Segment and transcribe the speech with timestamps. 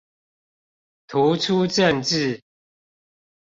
[1.05, 2.41] 突出政治